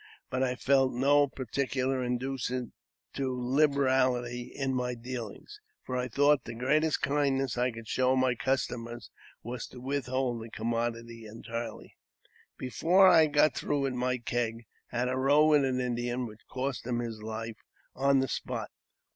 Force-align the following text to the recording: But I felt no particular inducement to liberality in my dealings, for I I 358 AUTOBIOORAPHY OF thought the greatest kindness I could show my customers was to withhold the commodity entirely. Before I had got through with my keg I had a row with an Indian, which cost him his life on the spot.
But 0.31 0.41
I 0.41 0.55
felt 0.55 0.93
no 0.93 1.27
particular 1.27 2.03
inducement 2.03 2.73
to 3.13 3.39
liberality 3.39 4.51
in 4.51 4.73
my 4.73 4.95
dealings, 4.95 5.59
for 5.83 5.95
I 5.95 6.05
I 6.05 6.07
358 6.07 6.07
AUTOBIOORAPHY 6.07 6.07
OF 6.07 6.13
thought 6.15 6.43
the 6.45 6.55
greatest 6.65 7.01
kindness 7.03 7.57
I 7.59 7.69
could 7.71 7.87
show 7.87 8.15
my 8.15 8.33
customers 8.33 9.11
was 9.43 9.67
to 9.67 9.79
withhold 9.79 10.41
the 10.41 10.49
commodity 10.49 11.27
entirely. 11.27 11.93
Before 12.57 13.07
I 13.07 13.21
had 13.25 13.33
got 13.33 13.53
through 13.53 13.81
with 13.81 13.93
my 13.93 14.17
keg 14.17 14.65
I 14.91 14.97
had 14.97 15.07
a 15.07 15.15
row 15.17 15.45
with 15.45 15.63
an 15.63 15.79
Indian, 15.79 16.25
which 16.25 16.47
cost 16.47 16.87
him 16.87 16.97
his 16.97 17.21
life 17.21 17.57
on 17.93 18.21
the 18.21 18.27
spot. 18.27 18.71